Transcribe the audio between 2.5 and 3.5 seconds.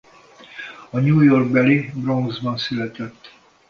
született.